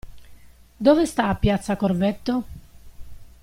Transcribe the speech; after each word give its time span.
Dove 0.79 1.05
sta 1.05 1.35
Piazza 1.35 1.77
Corvetto? 1.77 2.43